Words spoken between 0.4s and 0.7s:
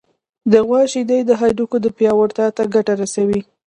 د